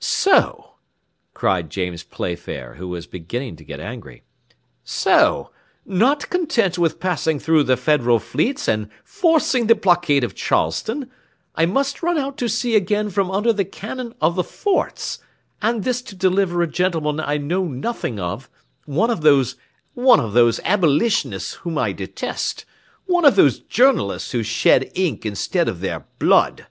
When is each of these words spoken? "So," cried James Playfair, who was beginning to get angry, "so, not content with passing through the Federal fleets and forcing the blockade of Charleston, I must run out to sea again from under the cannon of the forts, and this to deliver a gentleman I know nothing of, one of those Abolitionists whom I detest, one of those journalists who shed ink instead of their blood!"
"So," 0.00 0.72
cried 1.32 1.70
James 1.70 2.02
Playfair, 2.02 2.74
who 2.74 2.88
was 2.88 3.06
beginning 3.06 3.54
to 3.54 3.64
get 3.64 3.78
angry, 3.78 4.24
"so, 4.82 5.52
not 5.84 6.28
content 6.28 6.76
with 6.76 6.98
passing 6.98 7.38
through 7.38 7.62
the 7.62 7.76
Federal 7.76 8.18
fleets 8.18 8.66
and 8.66 8.88
forcing 9.04 9.68
the 9.68 9.76
blockade 9.76 10.24
of 10.24 10.34
Charleston, 10.34 11.08
I 11.54 11.66
must 11.66 12.02
run 12.02 12.18
out 12.18 12.36
to 12.38 12.48
sea 12.48 12.74
again 12.74 13.10
from 13.10 13.30
under 13.30 13.52
the 13.52 13.64
cannon 13.64 14.16
of 14.20 14.34
the 14.34 14.42
forts, 14.42 15.20
and 15.62 15.84
this 15.84 16.02
to 16.02 16.16
deliver 16.16 16.62
a 16.62 16.66
gentleman 16.66 17.20
I 17.20 17.36
know 17.36 17.64
nothing 17.66 18.18
of, 18.18 18.50
one 18.86 19.08
of 19.10 19.20
those 19.20 19.54
Abolitionists 19.94 21.52
whom 21.62 21.78
I 21.78 21.92
detest, 21.92 22.64
one 23.04 23.24
of 23.24 23.36
those 23.36 23.60
journalists 23.60 24.32
who 24.32 24.42
shed 24.42 24.90
ink 24.96 25.24
instead 25.24 25.68
of 25.68 25.78
their 25.78 26.06
blood!" 26.18 26.66